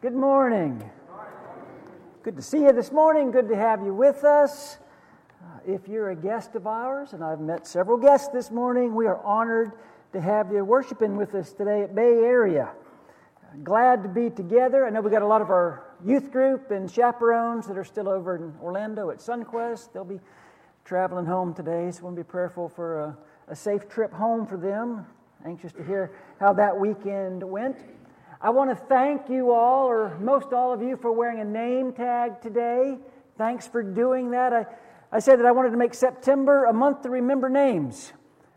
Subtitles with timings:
[0.00, 0.88] Good morning.
[2.22, 3.32] Good to see you this morning.
[3.32, 4.78] Good to have you with us.
[5.42, 9.08] Uh, if you're a guest of ours, and I've met several guests this morning, we
[9.08, 9.72] are honored
[10.12, 12.70] to have you worshiping with us today at Bay Area.
[13.64, 14.86] Glad to be together.
[14.86, 18.08] I know we got a lot of our youth group and chaperones that are still
[18.08, 19.92] over in Orlando at Sunquest.
[19.92, 20.20] They'll be
[20.84, 23.18] traveling home today, so we'll be prayerful for a,
[23.48, 25.06] a safe trip home for them.
[25.44, 27.78] Anxious to hear how that weekend went.
[28.40, 31.92] I want to thank you all, or most all of you, for wearing a name
[31.92, 32.96] tag today.
[33.36, 34.52] Thanks for doing that.
[34.52, 34.66] I,
[35.10, 38.12] I said that I wanted to make September a month to remember names.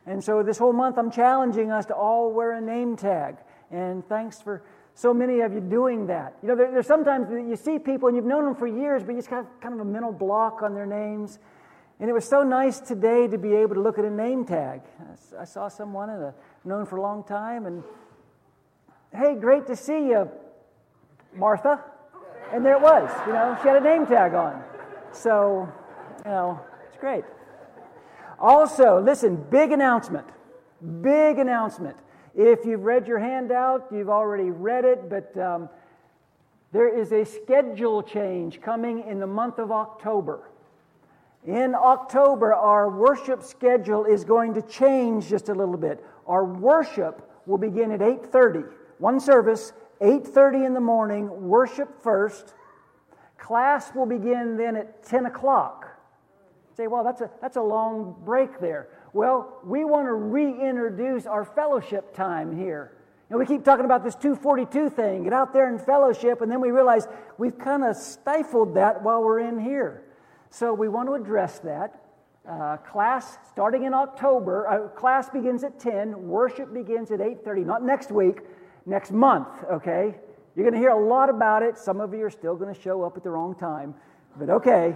[0.06, 3.38] And so this whole month, I'm challenging us to all wear a name tag.
[3.72, 4.64] And thanks for
[4.94, 6.38] so many of you doing that.
[6.44, 9.02] You know, there, there's sometimes that you see people and you've known them for years,
[9.02, 11.40] but you just got kind of a mental block on their names.
[12.00, 14.82] And it was so nice today to be able to look at a name tag.
[15.40, 17.84] I saw someone that I've known for a long time, and
[19.14, 20.30] hey, great to see you,
[21.36, 21.84] Martha.
[22.52, 23.10] And there it was.
[23.26, 24.64] You know, she had a name tag on.
[25.12, 25.72] So,
[26.26, 27.24] you know, it's great.
[28.40, 30.28] Also, listen, big announcement.
[31.02, 31.98] Big announcement.
[32.36, 35.70] If you've read your handout, you've already read it, but um,
[36.72, 40.50] there is a schedule change coming in the month of October.
[41.46, 46.04] In October, our worship schedule is going to change just a little bit.
[46.28, 48.66] Our worship will begin at 8:30
[49.02, 52.54] one service, 8.30 in the morning, worship first.
[53.38, 55.88] Class will begin then at 10 o'clock.
[56.78, 58.90] Say, well, that's a, that's a long break there.
[59.12, 62.96] Well, we want to reintroduce our fellowship time here.
[63.28, 66.52] You know, we keep talking about this 242 thing, get out there and fellowship, and
[66.52, 67.08] then we realize
[67.40, 70.04] we've kind of stifled that while we're in here.
[70.52, 72.04] So we want to address that.
[72.48, 77.84] Uh, class starting in October, uh, class begins at 10, worship begins at 8.30, not
[77.84, 78.42] next week,
[78.86, 80.16] next month, okay?
[80.56, 81.78] You're going to hear a lot about it.
[81.78, 83.96] Some of you are still going to show up at the wrong time,
[84.38, 84.96] but okay.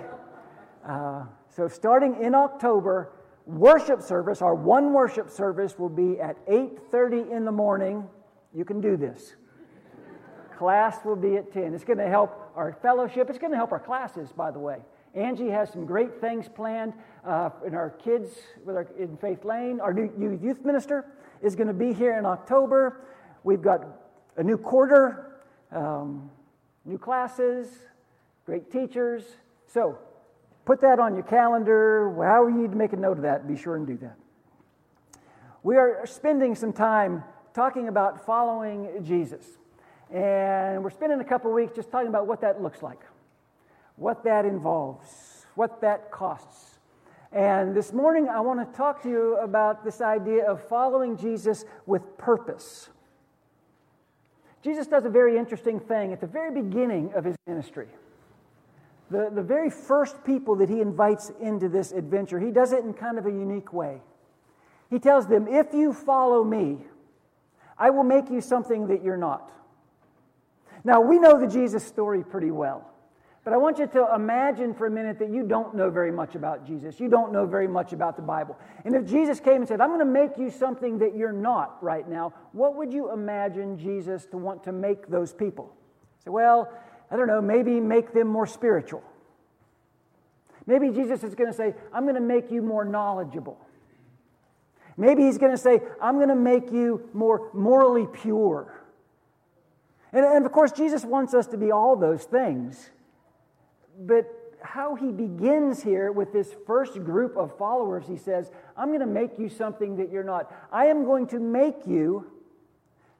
[0.85, 3.11] Uh, so starting in October,
[3.45, 8.07] worship service, our one worship service will be at 8:30 in the morning.
[8.53, 9.35] You can do this.
[10.57, 11.73] Class will be at 10.
[11.73, 13.29] It's going to help our fellowship.
[13.29, 14.77] It's going to help our classes, by the way.
[15.13, 16.93] Angie has some great things planned
[17.25, 18.29] uh, in our kids
[18.65, 19.79] with our, in Faith Lane.
[19.79, 21.05] Our new youth minister
[21.41, 23.01] is going to be here in October.
[23.45, 23.85] We've got
[24.37, 25.35] a new quarter,
[25.71, 26.31] um,
[26.83, 27.67] new classes,
[28.47, 29.23] great teachers.
[29.67, 29.99] So
[30.65, 32.11] put that on your calendar.
[32.15, 34.15] However, you need to make a note of that, be sure and do that.
[35.61, 37.23] We are spending some time
[37.53, 39.45] talking about following Jesus.
[40.11, 43.01] And we're spending a couple weeks just talking about what that looks like,
[43.95, 46.79] what that involves, what that costs.
[47.31, 51.63] And this morning, I want to talk to you about this idea of following Jesus
[51.85, 52.89] with purpose.
[54.65, 57.85] Jesus does a very interesting thing at the very beginning of his ministry.
[59.11, 62.95] The, the very first people that he invites into this adventure, he does it in
[62.95, 64.01] kind of a unique way.
[64.89, 66.79] He tells them, If you follow me,
[67.77, 69.51] I will make you something that you're not.
[70.83, 72.89] Now, we know the Jesus story pretty well.
[73.45, 76.33] But I want you to imagine for a minute that you don't know very much
[76.33, 76.99] about Jesus.
[76.99, 78.57] You don't know very much about the Bible.
[78.83, 81.81] And if Jesus came and said, I'm going to make you something that you're not
[81.83, 85.71] right now, what would you imagine Jesus to want to make those people?
[86.23, 86.73] Say, well,
[87.11, 89.03] I don't know, maybe make them more spiritual.
[90.65, 93.59] Maybe Jesus is going to say, I'm going to make you more knowledgeable.
[94.97, 98.73] Maybe he's going to say, I'm going to make you more morally pure.
[100.11, 102.89] And, and of course, Jesus wants us to be all those things.
[103.99, 108.99] But how he begins here with this first group of followers, he says, I'm going
[108.99, 110.53] to make you something that you're not.
[110.71, 112.31] I am going to make you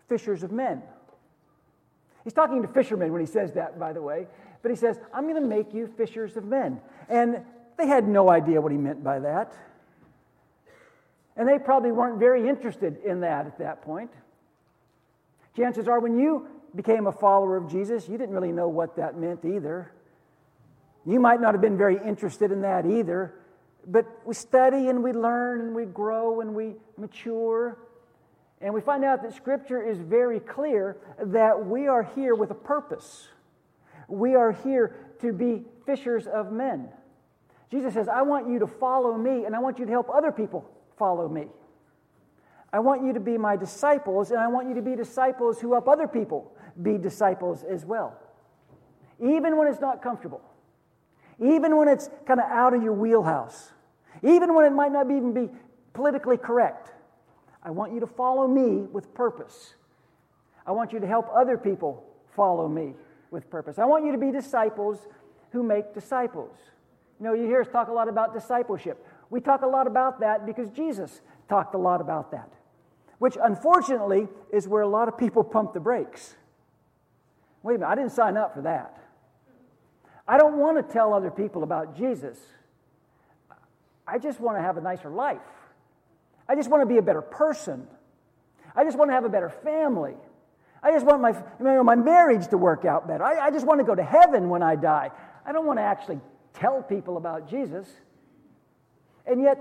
[0.07, 0.81] fishers of men.
[2.23, 4.27] He's talking to fishermen when he says that, by the way.
[4.61, 6.81] But he says, I'm going to make you fishers of men.
[7.07, 7.43] And
[7.77, 9.53] they had no idea what he meant by that.
[11.37, 14.09] And they probably weren't very interested in that at that point.
[15.55, 19.17] Chances are, when you became a follower of Jesus, you didn't really know what that
[19.17, 19.91] meant either.
[21.05, 23.35] You might not have been very interested in that either,
[23.85, 27.77] but we study and we learn and we grow and we mature.
[28.59, 32.55] And we find out that Scripture is very clear that we are here with a
[32.55, 33.27] purpose.
[34.07, 36.89] We are here to be fishers of men.
[37.69, 40.31] Jesus says, I want you to follow me and I want you to help other
[40.31, 40.67] people
[40.97, 41.47] follow me.
[42.73, 45.73] I want you to be my disciples and I want you to be disciples who
[45.73, 48.17] help other people be disciples as well.
[49.19, 50.41] Even when it's not comfortable
[51.43, 53.71] even when it's kind of out of your wheelhouse,
[54.23, 55.49] even when it might not even be
[55.93, 56.91] politically correct.
[57.63, 59.75] I want you to follow me with purpose.
[60.65, 62.03] I want you to help other people
[62.35, 62.93] follow me.
[63.31, 63.79] with purpose.
[63.79, 65.07] I want you to be disciples
[65.51, 66.55] who make disciples.
[67.19, 69.05] You know, you hear us talk a lot about discipleship.
[69.29, 72.49] We talk a lot about that because Jesus talked a lot about that,
[73.19, 76.35] which unfortunately is where a lot of people pump the brakes.
[77.61, 78.97] Wait a minute, I didn't sign up for that.
[80.27, 82.37] I don't want to tell other people about Jesus.
[84.07, 85.41] I just want to have a nicer life.
[86.47, 87.87] I just want to be a better person.
[88.75, 90.15] I just want to have a better family.
[90.83, 93.23] I just want my, you know, my marriage to work out better.
[93.23, 95.09] I, I just want to go to heaven when I die.
[95.45, 96.19] I don't want to actually
[96.53, 97.87] tell people about Jesus.
[99.25, 99.57] And yet,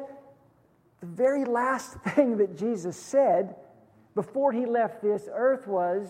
[1.00, 3.54] the very last thing that Jesus said
[4.14, 6.08] before he left this earth was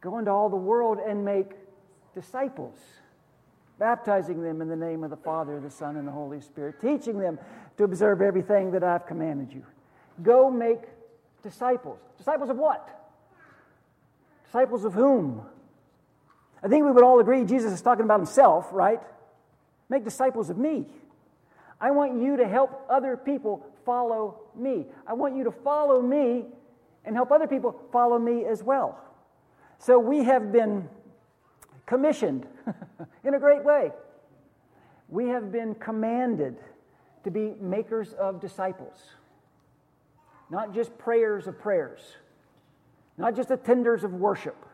[0.00, 1.52] go into all the world and make
[2.14, 2.78] disciples,
[3.78, 7.18] baptizing them in the name of the Father, the Son, and the Holy Spirit, teaching
[7.18, 7.38] them
[7.76, 9.62] to observe everything that I've commanded you.
[10.22, 10.80] Go make
[11.42, 11.98] disciples.
[12.16, 12.88] Disciples of what?
[14.44, 15.42] Disciples of whom?
[16.62, 19.00] I think we would all agree Jesus is talking about himself, right?
[19.88, 20.86] Make disciples of me.
[21.80, 24.86] I want you to help other people follow me.
[25.06, 26.46] I want you to follow me
[27.04, 28.98] and help other people follow me as well.
[29.78, 30.88] So we have been
[31.86, 32.46] commissioned
[33.24, 33.90] in a great way.
[35.08, 36.56] We have been commanded
[37.24, 38.96] to be makers of disciples,
[40.50, 42.00] not just prayers of prayers,
[43.16, 44.66] not just attenders of worship,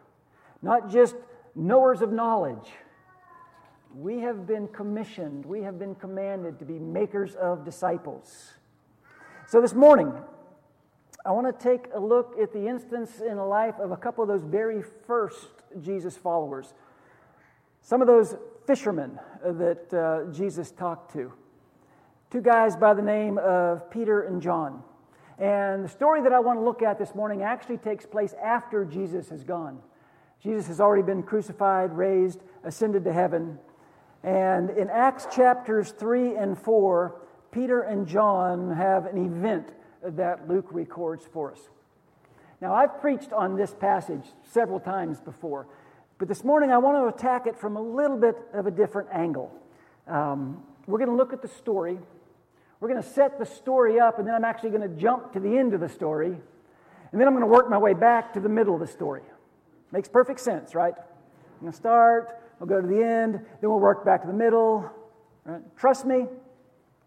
[0.63, 1.15] not just
[1.55, 2.69] knowers of knowledge
[3.95, 8.53] we have been commissioned, we have been commanded to be makers of disciples.
[9.47, 10.13] So this morning,
[11.27, 14.23] I want to take a look at the instance in the life of a couple
[14.23, 15.49] of those very first
[15.81, 16.75] Jesus followers.
[17.85, 21.33] Some of those fishermen that uh, Jesus talked to.
[22.31, 24.85] Two guys by the name of Peter and John.
[25.37, 28.85] And the story that I want to look at this morning actually takes place after
[28.85, 29.81] Jesus has gone.
[30.41, 33.59] Jesus has already been crucified, raised, ascended to heaven.
[34.23, 37.21] And in Acts chapters 3 and 4,
[37.51, 39.73] Peter and John have an event
[40.05, 41.69] that Luke records for us.
[42.61, 45.67] Now, I've preached on this passage several times before,
[46.23, 49.09] but this morning I want to attack it from a little bit of a different
[49.11, 49.53] angle.
[50.07, 51.99] Um, we're going to look at the story.
[52.79, 55.41] We're going to set the story up, and then I'm actually going to jump to
[55.41, 58.41] the end of the story, and then I'm going to work my way back to
[58.41, 59.23] the middle of the story.
[59.91, 60.95] Makes perfect sense, right?
[60.97, 64.33] I'm going to start, We'll go to the end, then we'll work back to the
[64.33, 64.89] middle.
[65.45, 65.61] Right?
[65.77, 66.27] Trust me,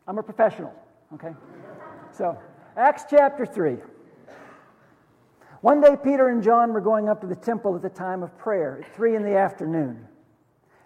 [0.10, 0.74] I'm a professional,
[1.14, 1.32] okay?
[2.12, 2.38] So,
[2.76, 3.78] Acts chapter 3.
[5.66, 8.38] One day, Peter and John were going up to the temple at the time of
[8.38, 10.08] prayer at 3 in the afternoon.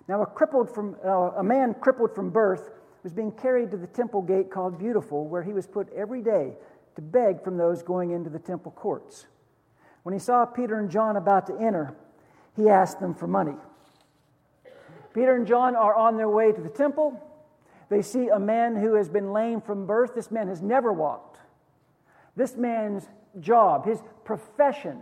[0.07, 2.69] Now, a, crippled from, uh, a man crippled from birth
[3.03, 6.53] was being carried to the temple gate called Beautiful, where he was put every day
[6.95, 9.27] to beg from those going into the temple courts.
[10.03, 11.93] When he saw Peter and John about to enter,
[12.55, 13.57] he asked them for money.
[15.13, 17.21] Peter and John are on their way to the temple.
[17.89, 20.15] They see a man who has been lame from birth.
[20.15, 21.28] This man has never walked.
[22.35, 23.07] This man's
[23.39, 25.01] job, his profession,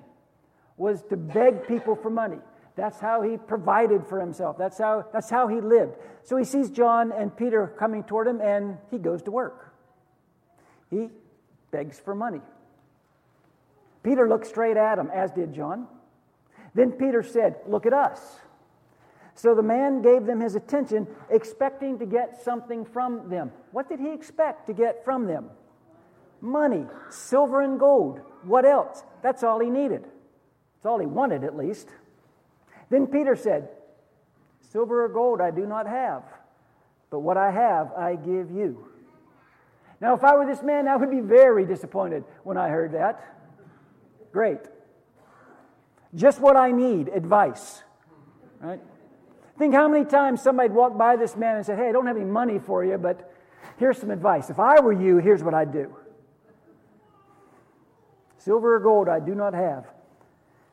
[0.78, 2.40] was to beg people for money.
[2.76, 4.58] That's how he provided for himself.
[4.58, 5.96] That's how, that's how he lived.
[6.24, 9.74] So he sees John and Peter coming toward him and he goes to work.
[10.92, 11.10] He
[11.72, 12.42] begs for money.
[14.04, 15.88] Peter looked straight at him, as did John.
[16.76, 18.38] Then Peter said, Look at us.
[19.34, 23.52] So the man gave them his attention, expecting to get something from them.
[23.72, 25.50] What did he expect to get from them?
[26.42, 28.22] Money, silver and gold.
[28.44, 29.04] What else?
[29.22, 30.04] That's all he needed.
[30.04, 31.90] That's all he wanted, at least.
[32.90, 33.70] Then Peter said,
[34.72, 36.24] Silver or gold I do not have,
[37.10, 38.88] but what I have I give you.
[40.00, 43.36] Now, if I were this man, I would be very disappointed when I heard that.
[44.32, 44.60] Great.
[46.14, 47.82] Just what I need advice,
[48.60, 48.80] right?
[49.58, 52.16] Think how many times somebody'd walk by this man and say, Hey, I don't have
[52.16, 53.34] any money for you, but
[53.78, 54.50] here's some advice.
[54.50, 55.96] If I were you, here's what I'd do.
[58.48, 59.88] Silver or gold I do not have,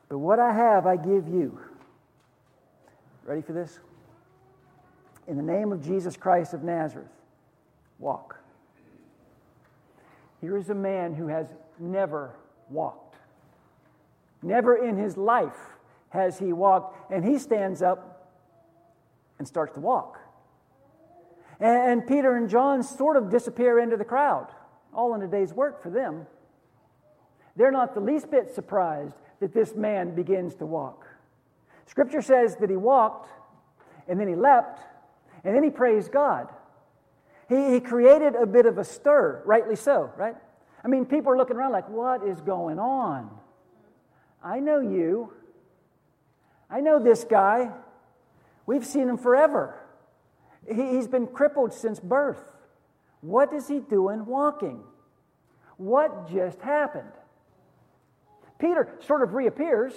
[0.07, 1.59] but what I have I give you.
[3.25, 3.79] Ready for this?
[5.27, 7.11] In the name of Jesus Christ of Nazareth,
[7.99, 8.37] walk.
[10.39, 12.37] Here is a man who has never
[12.69, 13.17] walked.
[14.41, 15.75] Never in his life
[16.11, 18.31] has he walked, and he stands up
[19.37, 20.21] and starts to walk.
[21.59, 24.47] And Peter and John sort of disappear into the crowd,
[24.93, 26.25] all in a day's work for them.
[27.55, 31.05] They're not the least bit surprised that this man begins to walk.
[31.85, 33.29] Scripture says that he walked,
[34.07, 34.79] and then he leapt,
[35.43, 36.49] and then he praised God.
[37.47, 40.35] He, he created a bit of a stir, rightly so, right?
[40.83, 43.29] I mean, people are looking around like, what is going on?
[44.43, 45.31] I know you.
[46.69, 47.71] I know this guy.
[48.65, 49.79] We've seen him forever.
[50.67, 52.43] He's been crippled since birth.
[53.21, 54.83] What is he doing walking?
[55.77, 57.11] What just happened?
[58.59, 59.93] Peter sort of reappears.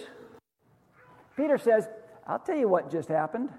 [1.37, 1.89] Peter says,
[2.27, 3.51] I'll tell you what just happened.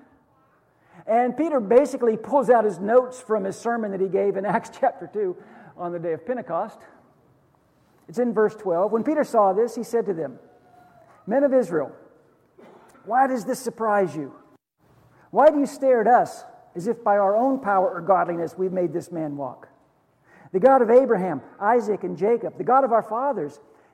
[1.07, 4.69] And Peter basically pulls out his notes from his sermon that he gave in Acts
[4.77, 5.35] chapter 2
[5.77, 6.79] on the day of Pentecost.
[8.07, 8.91] It's in verse 12.
[8.91, 10.39] When Peter saw this, he said to them,
[11.25, 11.91] Men of Israel,
[13.05, 14.33] why does this surprise you?
[15.31, 16.43] Why do you stare at us
[16.75, 19.69] as if by our own power or godliness we've made this man walk?
[20.51, 23.59] The God of Abraham, Isaac, and Jacob, the God of our fathers,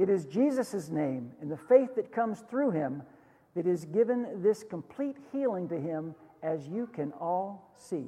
[0.00, 3.02] It is Jesus' name and the faith that comes through him
[3.54, 8.06] that has given this complete healing to him, as you can all see.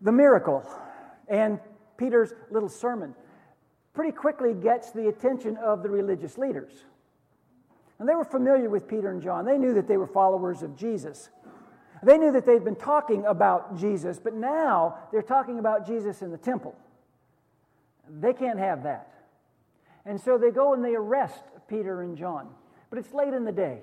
[0.00, 0.68] The miracle
[1.28, 1.60] and
[1.96, 3.14] Peter's little sermon
[3.94, 6.72] pretty quickly gets the attention of the religious leaders.
[8.00, 9.44] And they were familiar with Peter and John.
[9.44, 11.30] They knew that they were followers of Jesus.
[12.02, 16.32] They knew that they'd been talking about Jesus, but now they're talking about Jesus in
[16.32, 16.74] the temple.
[18.10, 19.11] They can't have that.
[20.04, 22.48] And so they go and they arrest Peter and John.
[22.90, 23.82] But it's late in the day.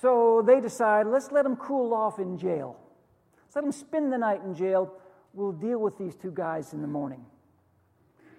[0.00, 2.78] So they decide, let's let them cool off in jail.
[3.44, 4.92] Let's let them spend the night in jail.
[5.32, 7.24] We'll deal with these two guys in the morning.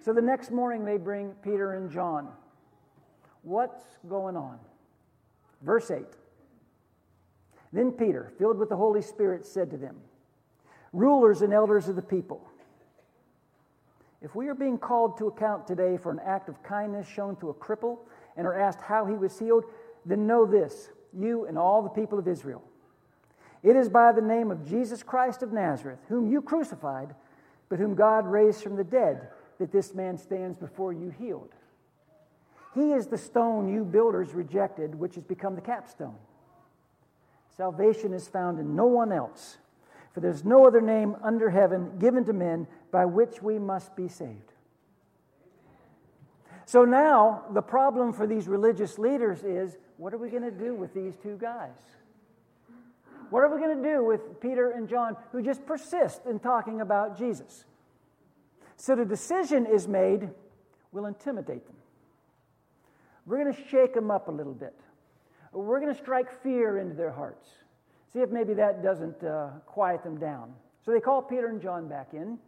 [0.04, 2.28] So the next morning they bring Peter and John.
[3.42, 4.58] What's going on?
[5.62, 6.04] Verse 8.
[7.72, 9.96] Then Peter, filled with the Holy Spirit, said to them,
[10.92, 12.47] Rulers and elders of the people,
[14.20, 17.50] if we are being called to account today for an act of kindness shown to
[17.50, 17.98] a cripple
[18.36, 19.64] and are asked how he was healed,
[20.04, 22.62] then know this, you and all the people of Israel.
[23.62, 27.14] It is by the name of Jesus Christ of Nazareth, whom you crucified,
[27.68, 31.52] but whom God raised from the dead, that this man stands before you healed.
[32.74, 36.16] He is the stone you builders rejected, which has become the capstone.
[37.56, 39.58] Salvation is found in no one else,
[40.18, 44.08] for there's no other name under heaven given to men by which we must be
[44.08, 44.52] saved.
[46.66, 50.74] So now the problem for these religious leaders is what are we going to do
[50.74, 51.78] with these two guys?
[53.30, 56.80] What are we going to do with Peter and John who just persist in talking
[56.80, 57.64] about Jesus?
[58.76, 60.30] So the decision is made
[60.90, 61.76] we'll intimidate them.
[63.24, 64.74] We're going to shake them up a little bit.
[65.52, 67.48] We're going to strike fear into their hearts.
[68.12, 70.54] See if maybe that doesn't uh, quiet them down.
[70.84, 72.38] So they call Peter and John back in.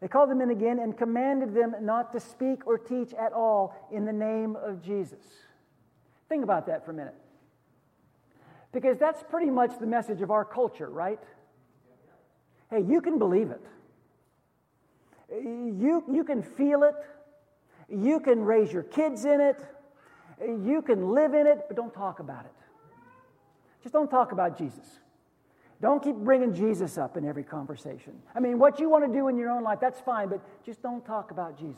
[0.00, 3.74] They called them in again and commanded them not to speak or teach at all
[3.90, 5.24] in the name of Jesus.
[6.28, 7.14] Think about that for a minute.
[8.72, 11.18] Because that's pretty much the message of our culture, right?
[12.70, 13.62] Hey, you can believe it.
[15.30, 16.94] You, you can feel it.
[17.88, 19.58] You can raise your kids in it.
[20.40, 22.52] You can live in it, but don't talk about it.
[23.82, 25.00] Just don't talk about Jesus.
[25.80, 28.14] Don't keep bringing Jesus up in every conversation.
[28.34, 30.82] I mean, what you want to do in your own life, that's fine, but just
[30.82, 31.76] don't talk about Jesus.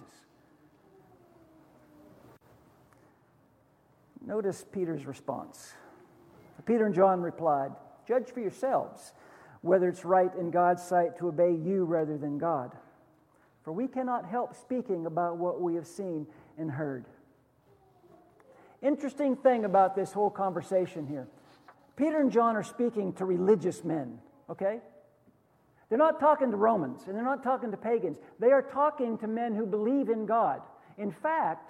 [4.24, 5.74] Notice Peter's response.
[6.64, 7.72] Peter and John replied,
[8.06, 9.12] Judge for yourselves
[9.62, 12.72] whether it's right in God's sight to obey you rather than God.
[13.62, 16.26] For we cannot help speaking about what we have seen
[16.56, 17.04] and heard.
[18.82, 21.28] Interesting thing about this whole conversation here
[22.00, 24.80] Peter and John are speaking to religious men, okay?
[25.90, 28.16] They're not talking to Romans and they're not talking to pagans.
[28.38, 30.62] They are talking to men who believe in God.
[30.96, 31.68] In fact,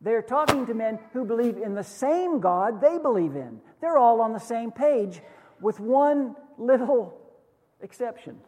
[0.00, 3.60] they're talking to men who believe in the same God they believe in.
[3.82, 5.20] They're all on the same page
[5.60, 7.20] with one little
[7.82, 8.38] exception.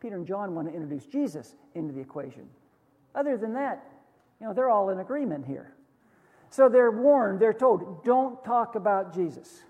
[0.00, 2.48] Peter and John want to introduce Jesus into the equation.
[3.14, 3.84] Other than that,
[4.40, 5.74] you know, they're all in agreement here.
[6.48, 9.64] So they're warned, they're told, don't talk about Jesus.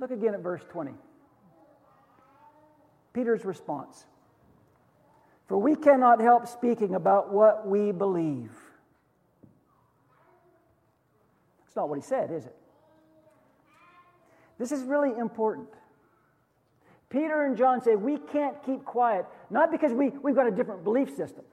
[0.00, 0.92] Look again at verse 20.
[3.12, 4.06] Peter's response
[5.46, 8.50] For we cannot help speaking about what we believe.
[11.64, 12.56] That's not what he said, is it?
[14.58, 15.68] This is really important.
[17.10, 20.84] Peter and John say we can't keep quiet, not because we, we've got a different
[20.84, 21.44] belief system,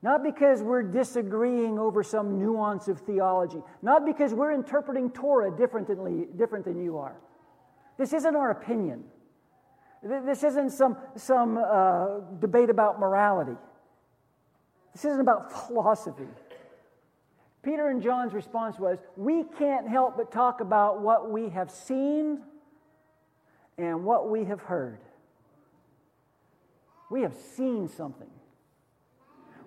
[0.00, 3.58] Not because we're disagreeing over some nuance of theology.
[3.82, 7.16] Not because we're interpreting Torah differently, different than you are.
[7.96, 9.04] This isn't our opinion.
[10.02, 13.56] This isn't some, some uh, debate about morality.
[14.92, 16.28] This isn't about philosophy.
[17.62, 22.40] Peter and John's response was We can't help but talk about what we have seen
[23.76, 25.00] and what we have heard.
[27.10, 28.28] We have seen something.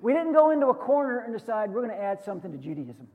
[0.02, 3.08] We didn't go into a corner and decide we're going to add something to Judaism.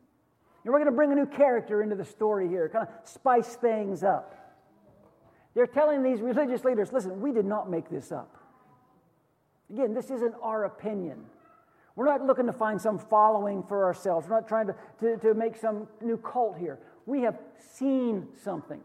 [0.65, 3.57] And we're going to bring a new character into the story here, kind of spice
[3.57, 4.35] things up.
[5.55, 8.37] They're telling these religious leaders listen, we did not make this up.
[9.73, 11.25] Again, this isn't our opinion.
[11.97, 14.29] We're not looking to find some following for ourselves.
[14.29, 16.79] We're not trying to, to, to make some new cult here.
[17.07, 17.39] We have
[17.75, 18.81] seen something,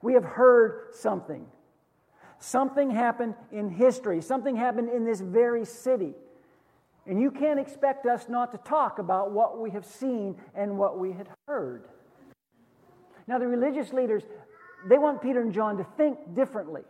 [0.00, 1.46] we have heard something.
[2.40, 6.14] Something happened in history, something happened in this very city.
[7.08, 10.98] And you can't expect us not to talk about what we have seen and what
[10.98, 11.88] we had heard.
[13.26, 14.24] Now, the religious leaders,
[14.88, 16.82] they want Peter and John to think differently.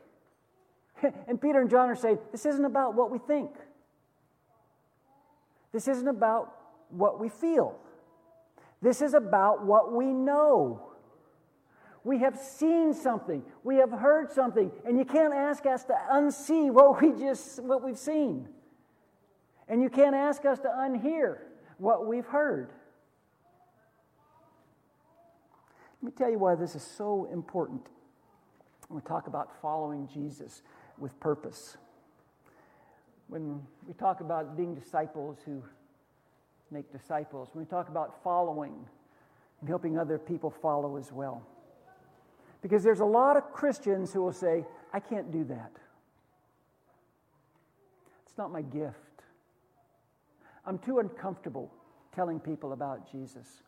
[1.28, 3.50] and Peter and John are saying, this isn't about what we think.
[5.72, 6.52] This isn't about
[6.90, 7.78] what we feel.
[8.82, 10.82] This is about what we know.
[12.02, 16.70] We have seen something, we have heard something, and you can't ask us to unsee
[16.70, 18.48] what we just what we've seen.
[19.68, 21.38] And you can't ask us to unhear
[21.76, 22.70] what we've heard.
[26.00, 27.82] Let me tell you why this is so important
[28.88, 30.62] when we talk about following Jesus
[30.96, 31.76] with purpose.
[33.26, 35.62] When we talk about being disciples who
[36.70, 38.75] make disciples, when we talk about following
[39.60, 41.42] and helping other people follow as well.
[42.62, 45.72] Because there's a lot of Christians who will say, I can't do that.
[48.26, 49.08] It's not my gift.
[50.68, 51.72] I'm too uncomfortable
[52.14, 53.62] telling people about Jesus.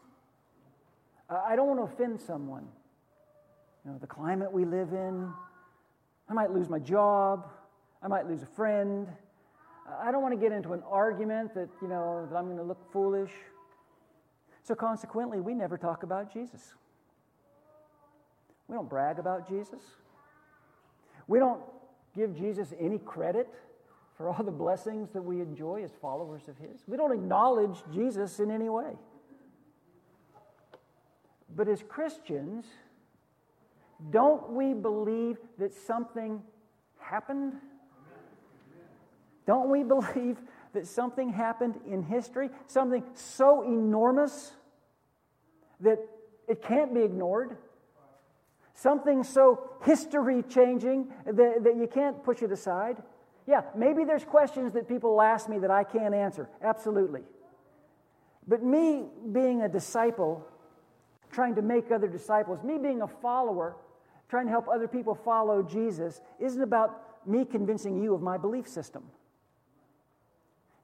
[1.30, 2.66] I don't want to offend someone.
[3.84, 5.32] You know, the climate we live in,
[6.28, 7.48] I might lose my job,
[8.02, 9.08] I might lose a friend.
[10.02, 12.62] I don't want to get into an argument that, you know, that I'm going to
[12.62, 13.32] look foolish.
[14.62, 16.74] So consequently, we never talk about Jesus.
[18.68, 19.80] We don't brag about Jesus.
[21.26, 21.62] We don't
[22.14, 23.48] give Jesus any credit
[24.20, 26.82] for all the blessings that we enjoy as followers of His.
[26.86, 28.92] We don't acknowledge Jesus in any way.
[31.56, 32.66] But as Christians,
[34.10, 36.42] don't we believe that something
[36.98, 37.54] happened?
[39.46, 40.36] Don't we believe
[40.74, 42.50] that something happened in history?
[42.66, 44.52] Something so enormous
[45.80, 45.98] that
[46.46, 47.56] it can't be ignored?
[48.74, 53.02] Something so history changing that, that you can't push it aside?
[53.50, 56.48] Yeah, maybe there's questions that people ask me that I can't answer.
[56.62, 57.22] Absolutely.
[58.46, 60.46] But me being a disciple,
[61.32, 63.74] trying to make other disciples, me being a follower,
[64.28, 68.68] trying to help other people follow Jesus, isn't about me convincing you of my belief
[68.68, 69.02] system.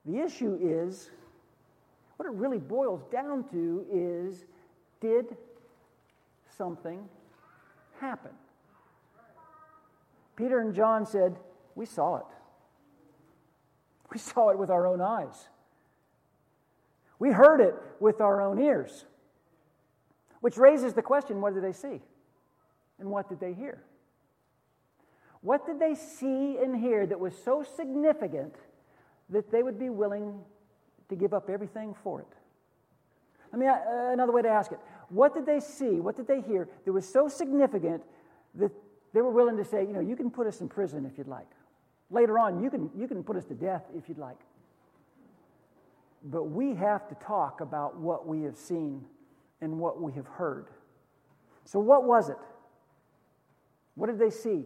[0.05, 1.09] The issue is
[2.17, 4.45] what it really boils down to is
[5.01, 5.37] did
[6.57, 7.09] something
[8.01, 8.33] happen?
[10.35, 11.37] Peter and John said,
[11.77, 12.27] We saw it.
[14.13, 15.49] We saw it with our own eyes.
[17.19, 19.05] We heard it with our own ears.
[20.41, 22.01] Which raises the question what did they see?
[22.99, 23.83] And what did they hear?
[25.41, 28.55] What did they see and hear that was so significant
[29.31, 30.41] that they would be willing
[31.09, 32.27] to give up everything for it?
[33.53, 36.01] I mean, uh, another way to ask it what did they see?
[36.01, 38.03] What did they hear that was so significant
[38.57, 38.73] that
[39.13, 41.29] they were willing to say, you know, you can put us in prison if you'd
[41.29, 41.47] like.
[42.11, 44.39] Later on, you can, you can put us to death if you'd like.
[46.25, 49.05] But we have to talk about what we have seen
[49.61, 50.69] and what we have heard.
[51.65, 52.37] So, what was it?
[53.95, 54.65] What did they see?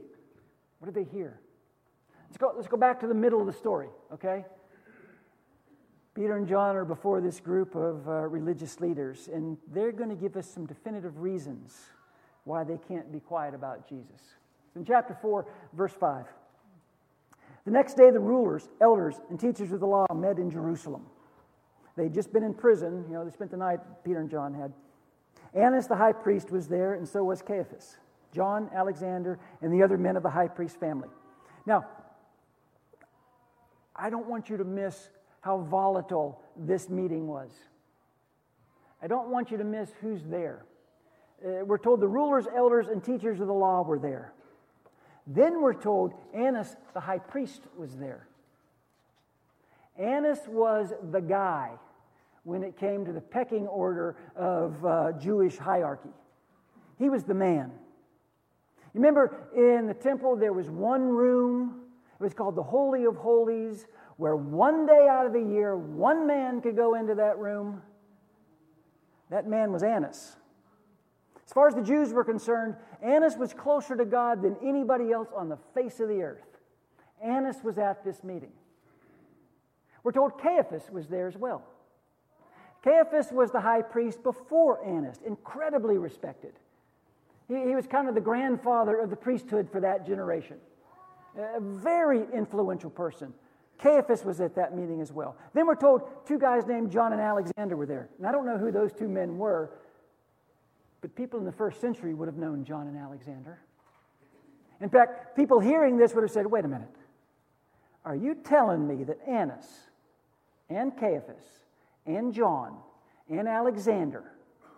[0.79, 1.41] What did they hear?
[2.29, 4.45] Let's go, let's go back to the middle of the story, okay?
[6.15, 10.17] Peter and John are before this group of uh, religious leaders, and they're going to
[10.17, 11.79] give us some definitive reasons
[12.45, 14.21] why they can't be quiet about Jesus.
[14.77, 16.27] In chapter 4, verse 5.
[17.71, 21.07] The next day, the rulers, elders, and teachers of the law met in Jerusalem.
[21.97, 23.05] They'd just been in prison.
[23.07, 24.73] You know, they spent the night, Peter and John had.
[25.55, 27.99] Annas the high priest was there, and so was Caiaphas,
[28.35, 31.11] John, Alexander, and the other men of the high priest family.
[31.65, 31.87] Now,
[33.95, 35.09] I don't want you to miss
[35.41, 37.53] how volatile this meeting was.
[39.01, 40.65] I don't want you to miss who's there.
[41.41, 44.33] Uh, we're told the rulers, elders, and teachers of the law were there.
[45.27, 48.27] Then we're told Annas, the high priest, was there.
[49.99, 51.73] Annas was the guy
[52.45, 56.11] when it came to the pecking order of uh, Jewish hierarchy.
[56.99, 57.71] He was the man.
[58.95, 61.83] You remember in the temple, there was one room,
[62.19, 66.27] it was called the Holy of Holies, where one day out of the year, one
[66.27, 67.83] man could go into that room.
[69.31, 70.37] That man was Annas.
[71.51, 75.31] As far as the Jews were concerned, Annas was closer to God than anybody else
[75.37, 76.47] on the face of the earth.
[77.21, 78.53] Annas was at this meeting.
[80.05, 81.65] We're told Caiaphas was there as well.
[82.85, 86.53] Caiaphas was the high priest before Annas, incredibly respected.
[87.49, 90.59] He, he was kind of the grandfather of the priesthood for that generation.
[91.37, 93.35] A very influential person.
[93.79, 95.37] Caiaphas was at that meeting as well.
[95.53, 98.09] Then we're told two guys named John and Alexander were there.
[98.19, 99.73] And I don't know who those two men were,
[101.01, 103.59] but people in the first century would have known John and Alexander.
[104.81, 106.89] In fact, people hearing this would have said, wait a minute.
[108.05, 109.67] Are you telling me that Annas
[110.69, 111.45] and Caiaphas
[112.07, 112.77] and John
[113.29, 114.25] and Alexander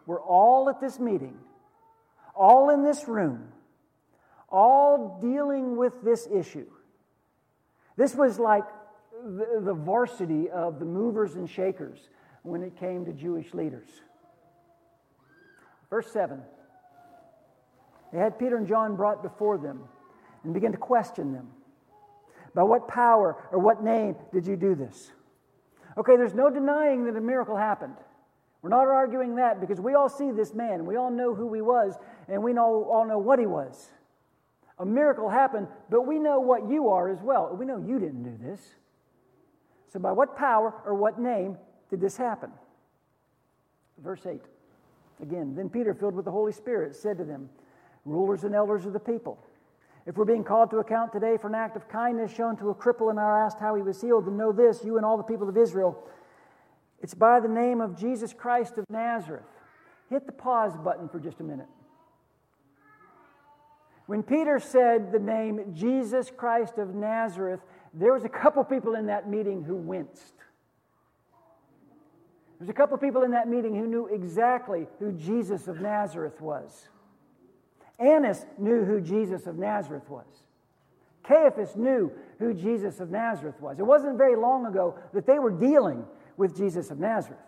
[0.07, 1.39] were all at this meeting,
[2.35, 3.49] all in this room,
[4.49, 6.67] all dealing with this issue?
[7.97, 8.65] This was like
[9.25, 12.09] the, the varsity of the movers and shakers
[12.43, 13.89] when it came to Jewish leaders.
[15.93, 16.41] Verse 7
[18.15, 19.81] They had Peter and John brought before them
[20.43, 21.49] and began to question them.
[22.55, 25.13] By what power or what name did you do this?
[25.99, 27.97] Okay, there's no denying that a miracle happened.
[28.63, 30.87] We're not arguing that because we all see this man.
[30.87, 33.91] We all know who he was, and we know, all know what he was.
[34.79, 37.55] A miracle happened, but we know what you are as well.
[37.55, 38.61] We know you didn't do this.
[39.93, 41.59] So, by what power or what name
[41.91, 42.51] did this happen?
[44.03, 44.41] Verse 8.
[45.23, 47.49] Again, then Peter, filled with the Holy Spirit, said to them,
[48.05, 49.39] Rulers and elders of the people,
[50.05, 52.75] if we're being called to account today for an act of kindness shown to a
[52.75, 55.23] cripple and are asked how he was healed, then know this, you and all the
[55.23, 55.97] people of Israel,
[57.01, 59.45] it's by the name of Jesus Christ of Nazareth.
[60.11, 61.69] Hit the pause button for just a minute.
[64.07, 67.61] When Peter said the name Jesus Christ of Nazareth,
[67.95, 70.35] there was a couple people in that meeting who winced.
[72.63, 76.41] There's a couple of people in that meeting who knew exactly who Jesus of Nazareth
[76.41, 76.87] was.
[77.99, 80.29] Annas knew who Jesus of Nazareth was.
[81.25, 83.81] Caiaphas knew who Jesus of Nazareth was.
[83.81, 86.05] It wasn't very long ago that they were dealing
[86.37, 87.41] with Jesus of Nazareth.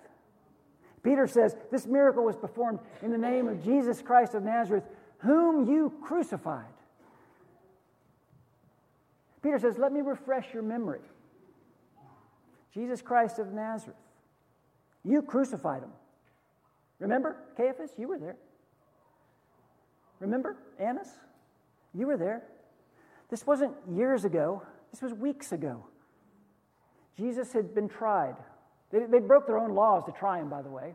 [1.05, 4.83] Peter says, This miracle was performed in the name of Jesus Christ of Nazareth,
[5.19, 6.65] whom you crucified.
[9.45, 11.03] Peter says, Let me refresh your memory.
[12.73, 13.95] Jesus Christ of Nazareth.
[15.05, 15.91] You crucified him.
[16.99, 17.91] Remember, Caiaphas?
[17.99, 18.37] You were there.
[20.21, 21.09] Remember, Annas?
[21.93, 22.43] You were there.
[23.31, 25.85] This wasn't years ago, this was weeks ago.
[27.17, 28.37] Jesus had been tried.
[28.91, 30.95] They, they broke their own laws to try him, by the way.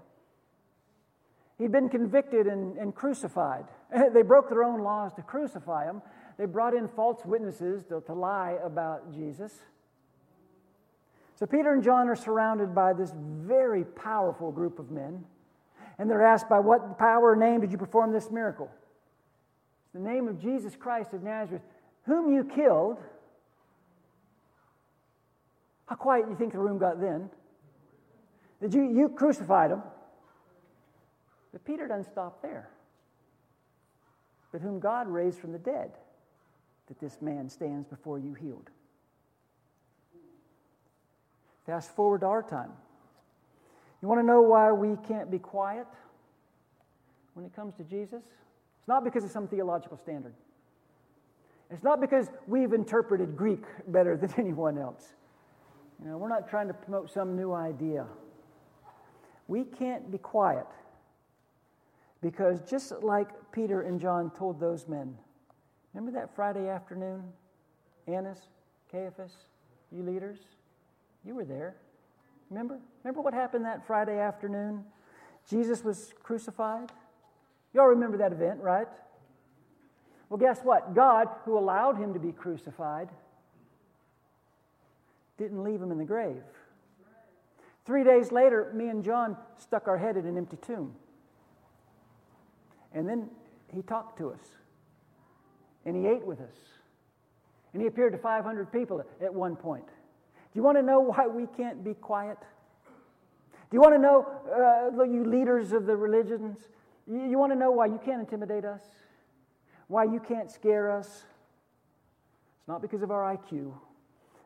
[1.57, 3.65] He'd been convicted and, and crucified.
[4.13, 6.01] they broke their own laws to crucify him.
[6.37, 9.59] They brought in false witnesses to, to lie about Jesus.
[11.39, 15.23] So Peter and John are surrounded by this very powerful group of men.
[15.97, 18.69] And they're asked, By what power or name did you perform this miracle?
[19.85, 21.61] It's the name of Jesus Christ of Nazareth,
[22.03, 22.97] whom you killed.
[25.85, 27.29] How quiet do you think the room got then?
[28.61, 29.81] Did you, you crucified him?
[31.53, 32.69] But Peter doesn't stop there.
[34.51, 35.91] But whom God raised from the dead,
[36.89, 38.69] that this man stands before you healed.
[41.69, 42.71] Fast forward to our time.
[44.01, 45.85] You want to know why we can't be quiet
[47.35, 48.23] when it comes to Jesus?
[48.79, 50.33] It's not because of some theological standard.
[51.69, 55.13] It's not because we've interpreted Greek better than anyone else.
[56.01, 58.07] You know, we're not trying to promote some new idea.
[59.47, 60.65] We can't be quiet
[62.19, 65.15] because just like Peter and John told those men,
[65.93, 67.25] remember that Friday afternoon?
[68.07, 68.39] Annas,
[68.91, 69.33] Caiaphas,
[69.91, 70.39] you leaders?
[71.25, 71.75] You were there.
[72.49, 72.79] Remember?
[73.03, 74.83] Remember what happened that Friday afternoon?
[75.49, 76.91] Jesus was crucified.
[77.73, 78.87] You all remember that event, right?
[80.29, 80.93] Well, guess what?
[80.93, 83.09] God, who allowed him to be crucified,
[85.37, 86.43] didn't leave him in the grave.
[87.85, 90.93] Three days later, me and John stuck our head in an empty tomb.
[92.93, 93.29] And then
[93.73, 94.39] he talked to us.
[95.85, 96.55] And he ate with us.
[97.73, 99.85] And he appeared to 500 people at one point.
[100.51, 102.37] Do you want to know why we can't be quiet?
[103.69, 104.25] Do you want to know,
[104.99, 106.57] uh, you leaders of the religions,
[107.07, 108.81] you, you want to know why you can't intimidate us?
[109.87, 111.07] Why you can't scare us?
[112.59, 113.73] It's not because of our IQ.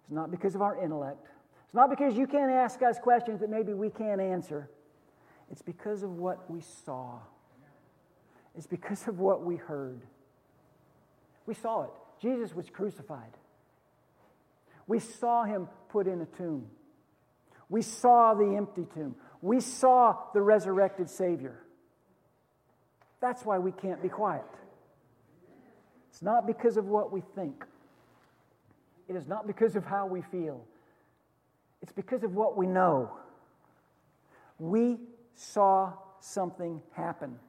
[0.01, 1.27] It's not because of our intellect.
[1.65, 4.69] It's not because you can't ask us questions that maybe we can't answer.
[5.49, 7.19] It's because of what we saw.
[8.57, 10.01] It's because of what we heard.
[11.45, 11.89] We saw it.
[12.21, 13.37] Jesus was crucified.
[14.87, 16.67] We saw him put in a tomb.
[17.69, 19.15] We saw the empty tomb.
[19.41, 21.59] We saw the resurrected Savior.
[23.19, 24.43] That's why we can't be quiet.
[26.09, 27.65] It's not because of what we think,
[29.07, 30.63] it is not because of how we feel,
[31.81, 33.11] it's because of what we know.
[34.59, 34.99] We
[35.35, 37.39] saw something happen.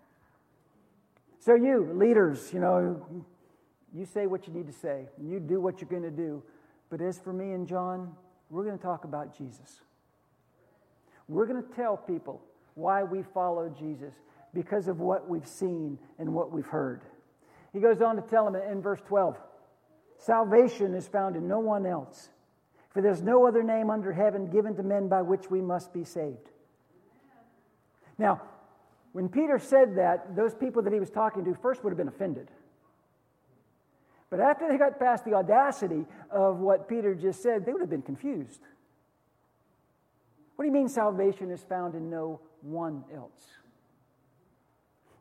[1.41, 3.25] So, you, leaders, you know,
[3.93, 6.43] you say what you need to say, you do what you're going to do.
[6.97, 8.13] But as for me and John,
[8.51, 9.81] we're going to talk about Jesus.
[11.27, 12.41] We're going to tell people
[12.75, 14.15] why we follow Jesus
[14.55, 17.03] because of what we've seen and what we've heard.
[17.73, 19.37] He goes on to tell them in verse 12
[20.19, 22.29] Salvation is found in no one else,
[22.91, 26.05] for there's no other name under heaven given to men by which we must be
[26.05, 26.49] saved.
[28.19, 28.41] Now,
[29.11, 32.07] when Peter said that, those people that he was talking to first would have been
[32.07, 32.53] offended.
[34.31, 37.91] But after they got past the audacity of what Peter just said, they would have
[37.91, 38.61] been confused.
[40.57, 43.51] What do you mean salvation is found in no one else?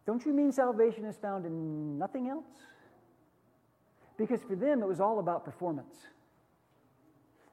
[0.05, 2.45] Don't you mean salvation is found in nothing else?
[4.17, 5.95] Because for them, it was all about performance.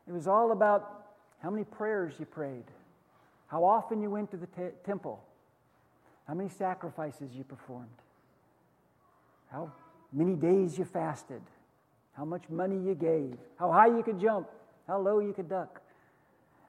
[0.08, 1.06] It was all about
[1.42, 2.64] how many prayers you prayed,
[3.46, 5.22] how often you went to the t- temple,
[6.26, 7.88] how many sacrifices you performed,
[9.50, 9.72] how
[10.12, 11.42] many days you fasted,
[12.12, 14.48] how much money you gave, how high you could jump,
[14.86, 15.80] how low you could duck.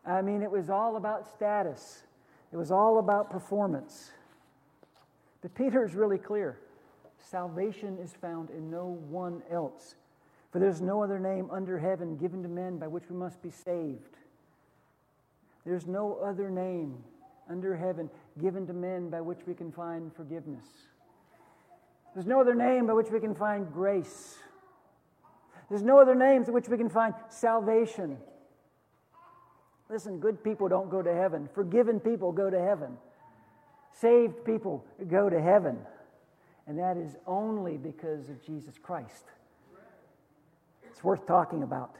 [0.05, 2.03] I mean, it was all about status,
[2.51, 4.11] it was all about performance.
[5.41, 6.59] But Peter is really clear
[7.17, 9.95] salvation is found in no one else.
[10.51, 13.51] For there's no other name under heaven given to men by which we must be
[13.51, 14.17] saved.
[15.65, 16.97] There's no other name
[17.49, 18.09] under heaven
[18.41, 20.65] given to men by which we can find forgiveness.
[22.13, 24.37] There's no other name by which we can find grace.
[25.69, 28.17] There's no other name by which we can find salvation.
[29.89, 31.49] Listen, good people don't go to heaven.
[31.53, 32.97] Forgiven people go to heaven.
[33.93, 35.77] Saved people go to heaven.
[36.67, 39.25] And that is only because of Jesus Christ.
[40.89, 41.95] It's worth talking about.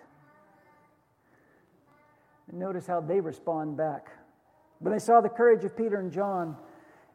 [2.52, 4.10] Notice how they respond back.
[4.80, 6.58] When they saw the courage of Peter and John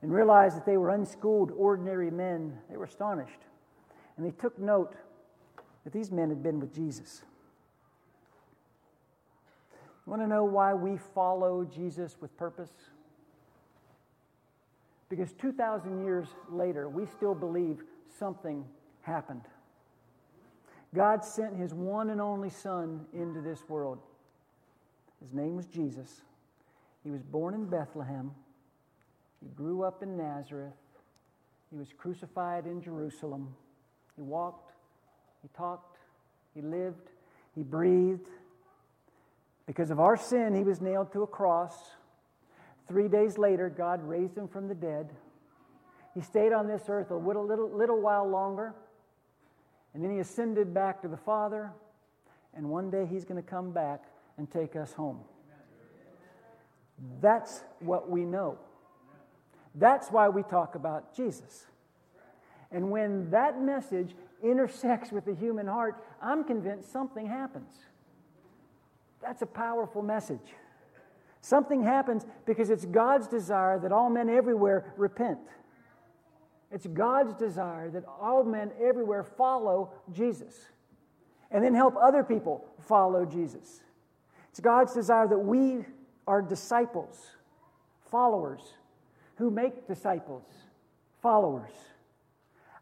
[0.03, 3.41] and realized that they were unschooled, ordinary men, they were astonished.
[4.17, 4.95] And they took note
[5.85, 7.23] that these men had been with Jesus.
[10.07, 12.71] You want to know why we follow Jesus with purpose?
[15.09, 17.83] Because 2,000 years later, we still believe
[18.19, 18.65] something
[19.03, 19.43] happened.
[20.95, 23.99] God sent his one and only Son into this world.
[25.21, 26.23] His name was Jesus.
[27.05, 28.33] He was born in Bethlehem.
[29.43, 30.73] He grew up in Nazareth.
[31.71, 33.55] He was crucified in Jerusalem.
[34.17, 34.73] He walked,
[35.43, 35.99] he talked,
[36.55, 37.11] he lived,
[37.55, 38.29] he breathed.
[39.67, 41.75] Because of our sin, he was nailed to a cross.
[42.89, 45.11] Three days later, God raised him from the dead.
[46.15, 48.75] He stayed on this earth a little, little, little while longer,
[49.93, 51.73] and then he ascended back to the Father,
[52.55, 54.05] and one day he's going to come back
[54.39, 55.21] and take us home.
[57.21, 58.59] That's what we know.
[59.77, 61.67] That's why we talk about Jesus.
[62.73, 67.73] And when that message intersects with the human heart, I'm convinced something happens.
[69.23, 70.55] That's a powerful message.
[71.41, 75.39] Something happens because it's God's desire that all men everywhere repent.
[76.73, 80.67] It's God's desire that all men everywhere follow Jesus
[81.51, 83.83] and then help other people follow Jesus.
[84.51, 85.85] It's God's desire that we
[86.27, 87.31] are disciples,
[88.11, 88.75] followers,
[89.37, 90.45] who make disciples,
[91.23, 91.73] followers.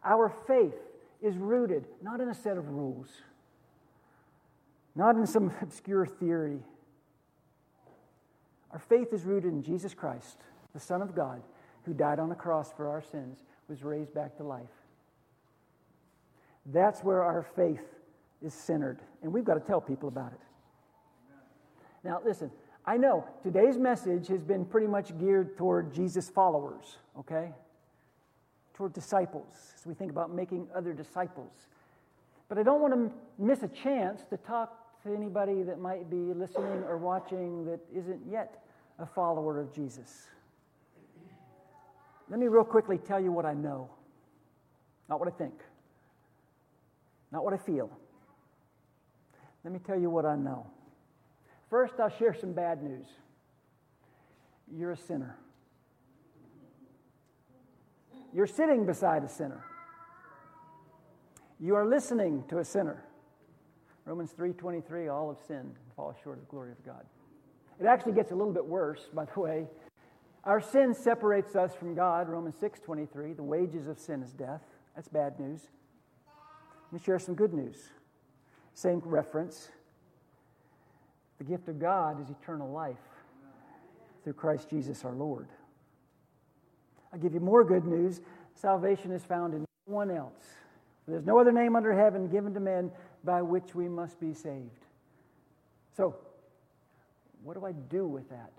[0.03, 0.75] Our faith
[1.21, 3.09] is rooted not in a set of rules,
[4.95, 6.59] not in some obscure theory
[8.75, 10.35] our faith is rooted in Jesus Christ,
[10.73, 11.41] the Son of God,
[11.83, 14.67] who died on the cross for our sins, was raised back to life.
[16.65, 17.79] That's where our faith
[18.41, 20.41] is centered, and we've got to tell people about it.
[22.03, 22.51] Now, listen,
[22.87, 27.51] I know today's message has been pretty much geared toward Jesus followers, okay?
[28.75, 31.51] Toward disciples, as we think about making other disciples.
[32.47, 33.11] But I don't want to
[33.43, 38.21] miss a chance to talk to anybody that might be listening or watching that isn't
[38.29, 38.63] yet
[38.99, 40.27] a follower of Jesus.
[42.29, 43.89] Let me real quickly tell you what I know,
[45.09, 45.53] not what I think,
[47.31, 47.89] not what I feel.
[49.63, 50.67] Let me tell you what I know.
[51.69, 53.07] First, I'll share some bad news.
[54.71, 55.37] You're a sinner.
[58.33, 59.63] You're sitting beside a sinner.
[61.59, 63.03] You are listening to a sinner.
[64.03, 67.05] Romans 3:23 all have sinned and fall short of the glory of God.
[67.79, 69.69] It actually gets a little bit worse, by the way.
[70.43, 73.33] Our sin separates us from God, Romans 6:23.
[73.33, 74.63] The wages of sin is death.
[74.95, 75.69] That's bad news.
[76.85, 77.89] Let me share some good news.
[78.73, 79.71] Same reference.
[81.37, 82.97] The gift of God is eternal life
[84.23, 85.47] through Christ Jesus our Lord.
[87.11, 88.21] I'll give you more good news.
[88.55, 90.43] Salvation is found in no one else.
[91.07, 92.91] There's no other name under heaven given to men
[93.23, 94.85] by which we must be saved.
[95.95, 96.15] So,
[97.43, 98.51] what do I do with that?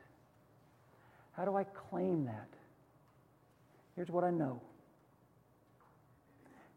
[1.33, 2.49] How do I claim that?
[3.95, 4.61] Here's what I know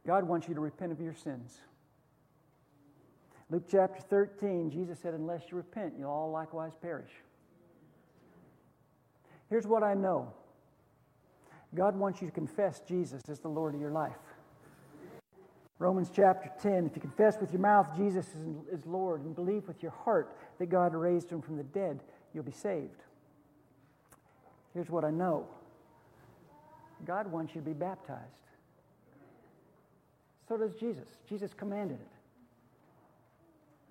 [0.07, 1.59] God wants you to repent of your sins.
[3.49, 7.11] Luke chapter 13, Jesus said, Unless you repent, you'll all likewise perish.
[9.49, 10.31] Here's what I know
[11.75, 14.13] God wants you to confess Jesus as the Lord of your life.
[15.79, 18.27] Romans chapter 10 if you confess with your mouth Jesus
[18.69, 22.01] is, Lord and believe with your heart that God raised him from the dead,
[22.33, 23.03] you'll be saved.
[24.73, 25.47] Here's what I know
[27.05, 28.21] God wants you to be baptized.
[30.47, 31.07] So does Jesus.
[31.27, 32.18] Jesus commanded it.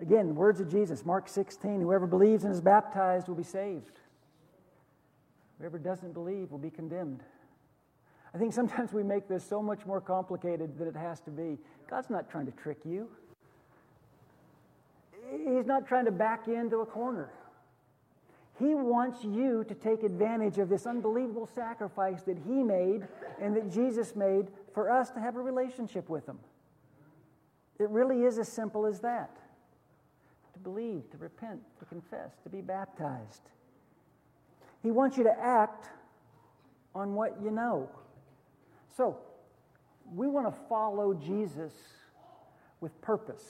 [0.01, 3.99] Again, words of Jesus, Mark 16 whoever believes and is baptized will be saved.
[5.59, 7.21] Whoever doesn't believe will be condemned.
[8.33, 11.57] I think sometimes we make this so much more complicated than it has to be.
[11.89, 13.09] God's not trying to trick you,
[15.31, 17.29] He's not trying to back you into a corner.
[18.57, 23.07] He wants you to take advantage of this unbelievable sacrifice that He made
[23.39, 26.39] and that Jesus made for us to have a relationship with Him.
[27.79, 29.29] It really is as simple as that
[30.59, 33.41] to believe, to repent, to confess, to be baptized.
[34.83, 35.89] He wants you to act
[36.95, 37.89] on what you know.
[38.95, 39.17] So,
[40.13, 41.73] we want to follow Jesus
[42.81, 43.45] with purpose.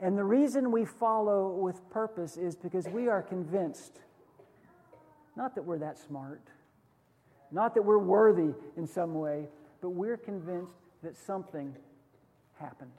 [0.00, 4.00] And the reason we follow with purpose is because we are convinced
[5.36, 6.42] not that we're that smart,
[7.50, 9.46] not that we're worthy in some way,
[9.80, 11.74] but we're convinced that something
[12.58, 12.90] happened.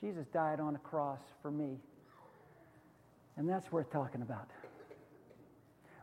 [0.00, 1.78] Jesus died on a cross for me.
[3.36, 4.48] And that's worth talking about.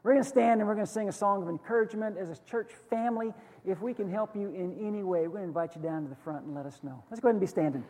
[0.03, 2.37] We're going to stand and we're going to sing a song of encouragement as a
[2.49, 3.33] church family.
[3.65, 6.09] If we can help you in any way, we're going to invite you down to
[6.09, 7.03] the front and let us know.
[7.09, 7.83] Let's go ahead and be standing.